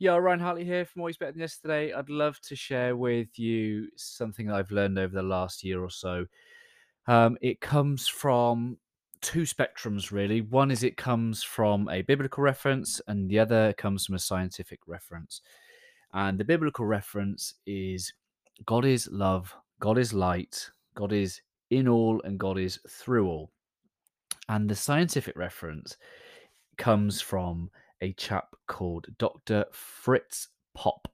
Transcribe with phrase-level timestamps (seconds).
[0.00, 1.92] Yeah, Ryan Hartley here from Always Better Than Yesterday.
[1.92, 5.90] I'd love to share with you something that I've learned over the last year or
[5.90, 6.24] so.
[7.08, 8.76] Um, it comes from
[9.22, 10.40] two spectrums, really.
[10.40, 14.78] One is it comes from a biblical reference, and the other comes from a scientific
[14.86, 15.40] reference.
[16.14, 18.12] And the biblical reference is
[18.66, 21.40] God is love, God is light, God is
[21.70, 23.50] in all, and God is through all.
[24.48, 25.96] And the scientific reference
[26.76, 27.68] comes from
[28.00, 29.64] a chap called Dr.
[29.72, 31.08] Fritz Popp.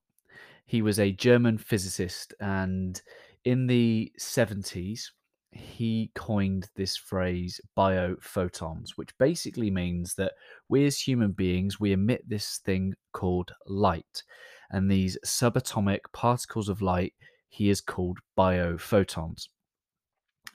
[0.66, 3.00] He was a German physicist, and
[3.44, 5.10] in the 70s,
[5.52, 10.32] he coined this phrase biophotons, which basically means that
[10.68, 14.22] we as human beings, we emit this thing called light.
[14.70, 17.14] And these subatomic particles of light
[17.48, 19.46] he has called biophotons.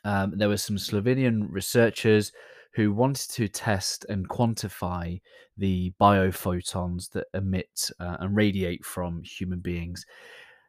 [0.04, 2.34] Um, there were some Slovenian researchers
[2.80, 5.20] who wanted to test and quantify
[5.58, 10.06] the biophotons that emit uh, and radiate from human beings,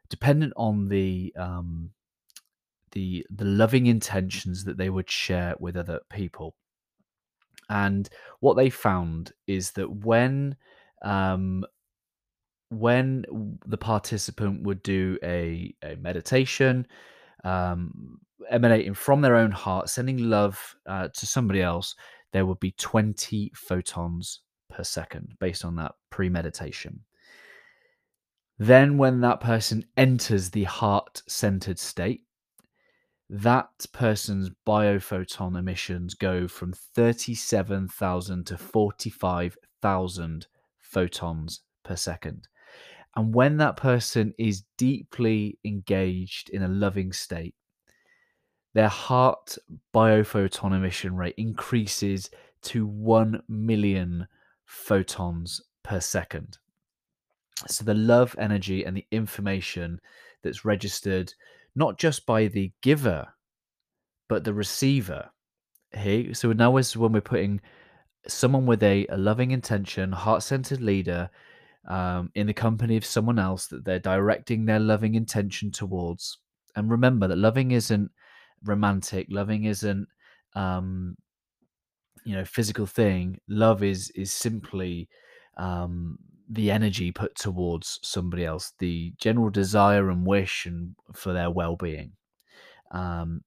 [0.08, 1.90] dependent on the um,
[2.90, 6.56] the the loving intentions that they would share with other people.
[7.68, 8.08] And
[8.40, 10.56] what they found is that when
[11.02, 11.64] um,
[12.70, 13.24] when
[13.66, 16.88] the participant would do a, a meditation,
[17.44, 18.18] um,
[18.48, 21.94] emanating from their own heart, sending love uh, to somebody else,
[22.32, 27.00] there would be 20 photons per second based on that premeditation.
[28.58, 32.22] Then, when that person enters the heart centered state,
[33.30, 40.46] that person's biophoton emissions go from 37,000 to 45,000
[40.80, 42.48] photons per second.
[43.16, 47.54] And when that person is deeply engaged in a loving state,
[48.74, 49.56] their heart
[49.94, 52.30] biophoton emission rate increases
[52.62, 54.26] to 1 million
[54.64, 56.58] photons per second.
[57.66, 60.00] So the love energy and the information
[60.42, 61.34] that's registered
[61.74, 63.26] not just by the giver,
[64.28, 65.30] but the receiver
[65.96, 66.34] here.
[66.34, 67.60] So now is when we're putting
[68.26, 71.30] someone with a, a loving intention, heart centered leader
[71.88, 76.38] um, in the company of someone else that they're directing their loving intention towards.
[76.76, 78.10] And remember that loving isn't
[78.64, 80.08] romantic, loving isn't
[80.54, 81.16] um,
[82.24, 83.38] you know physical thing.
[83.48, 85.08] Love is is simply
[85.56, 91.50] um, the energy put towards somebody else, the general desire and wish and for their
[91.50, 92.12] well-being.
[92.90, 93.42] Um,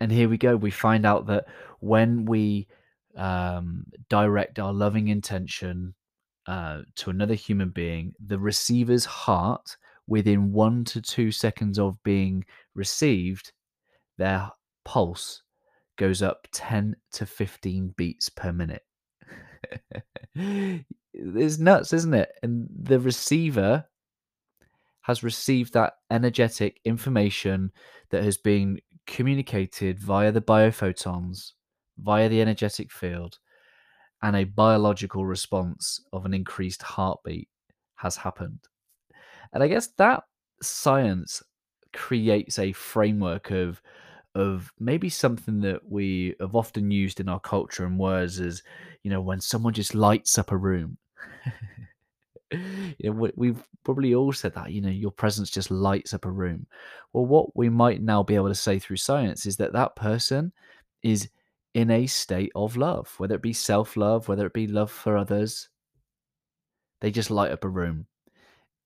[0.00, 0.56] and here we go.
[0.56, 1.46] We find out that
[1.80, 2.68] when we
[3.16, 5.94] um, direct our loving intention
[6.46, 9.76] uh, to another human being, the receiver's heart,
[10.06, 13.52] within one to two seconds of being received,
[14.18, 14.50] their
[14.84, 15.42] pulse
[15.96, 18.82] goes up 10 to 15 beats per minute.
[21.14, 22.30] it's nuts, isn't it?
[22.42, 23.86] And the receiver
[25.02, 27.70] has received that energetic information
[28.10, 31.52] that has been communicated via the biophotons,
[31.98, 33.38] via the energetic field,
[34.22, 37.48] and a biological response of an increased heartbeat
[37.96, 38.60] has happened.
[39.52, 40.24] And I guess that
[40.62, 41.42] science
[41.92, 43.82] creates a framework of
[44.34, 48.62] of maybe something that we have often used in our culture and words as
[49.02, 50.98] you know when someone just lights up a room
[52.98, 56.30] you know, we've probably all said that, you know, your presence just lights up a
[56.30, 56.66] room.
[57.12, 60.52] Well, what we might now be able to say through science is that that person
[61.02, 61.28] is
[61.74, 65.16] in a state of love, whether it be self love, whether it be love for
[65.16, 65.68] others.
[67.00, 68.06] They just light up a room.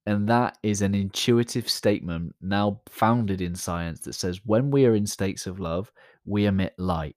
[0.08, 4.94] And that is an intuitive statement now founded in science that says when we are
[4.94, 5.92] in states of love,
[6.24, 7.16] we emit light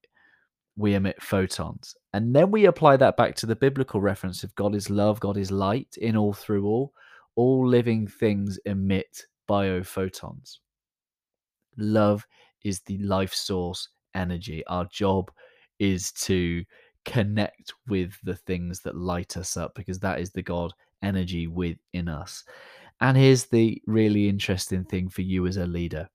[0.75, 1.95] we emit photons.
[2.13, 5.37] And then we apply that back to the biblical reference of God is love, God
[5.37, 6.93] is light in all through all.
[7.35, 10.57] All living things emit biophotons.
[11.77, 12.25] Love
[12.63, 14.65] is the life source energy.
[14.67, 15.31] Our job
[15.79, 16.63] is to
[17.05, 22.09] connect with the things that light us up because that is the God energy within
[22.09, 22.43] us.
[23.01, 26.07] And here's the really interesting thing for you as a leader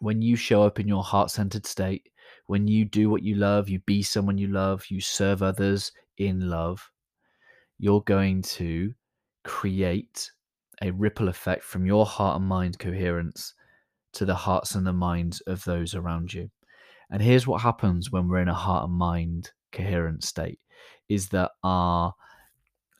[0.00, 2.10] when you show up in your heart centered state,
[2.46, 6.48] when you do what you love, you be someone you love, you serve others in
[6.48, 6.90] love,
[7.78, 8.92] you're going to
[9.44, 10.30] create
[10.82, 13.54] a ripple effect from your heart and mind coherence
[14.12, 16.50] to the hearts and the minds of those around you.
[17.10, 20.58] And here's what happens when we're in a heart and mind coherent state
[21.08, 22.12] is that our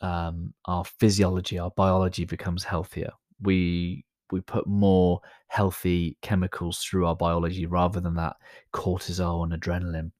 [0.00, 3.10] um, our physiology, our biology becomes healthier.
[3.40, 8.36] We we put more healthy chemicals through our biology rather than that
[8.72, 10.10] cortisol and adrenaline.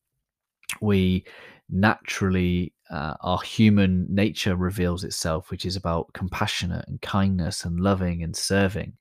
[0.80, 1.24] We
[1.68, 8.22] naturally uh, our human nature reveals itself, which is about compassionate and kindness and loving
[8.22, 8.92] and serving.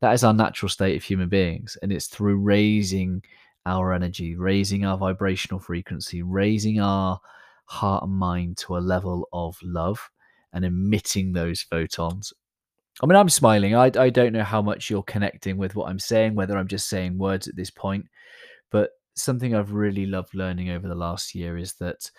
[0.00, 1.76] That is our natural state of human beings.
[1.82, 3.22] And it's through raising
[3.66, 7.20] our energy, raising our vibrational frequency, raising our
[7.70, 10.10] heart and mind to a level of love
[10.52, 12.32] and emitting those photons.
[13.00, 13.76] I mean, I'm smiling.
[13.76, 16.88] I, I don't know how much you're connecting with what I'm saying, whether I'm just
[16.88, 18.06] saying words at this point,
[18.72, 22.10] but something I've really loved learning over the last year is that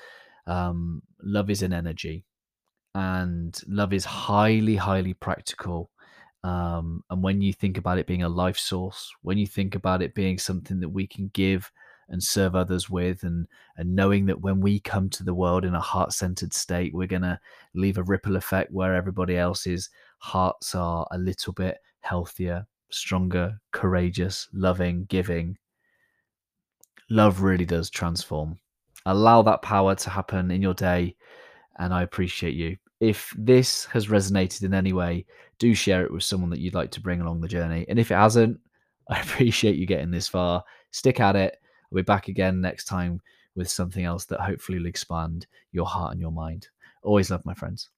[0.47, 2.23] um, love is an energy
[2.95, 5.91] and love is highly, highly practical.
[6.45, 10.01] Um, and when you think about it being a life source, when you think about
[10.01, 11.69] it being something that we can give
[12.09, 15.75] and serve others with, and and knowing that when we come to the world in
[15.75, 17.39] a heart-centered state, we're gonna
[17.73, 19.89] leave a ripple effect where everybody else's
[20.19, 25.57] hearts are a little bit healthier, stronger, courageous, loving, giving.
[27.09, 28.57] Love really does transform.
[29.05, 31.15] Allow that power to happen in your day,
[31.79, 32.77] and I appreciate you.
[32.99, 35.25] If this has resonated in any way,
[35.57, 37.85] do share it with someone that you'd like to bring along the journey.
[37.89, 38.59] And if it hasn't,
[39.09, 40.63] I appreciate you getting this far.
[40.91, 41.60] Stick at it.
[41.91, 43.21] I'll be back again next time
[43.55, 46.69] with something else that hopefully will expand your heart and your mind.
[47.03, 47.89] Always love, my friends.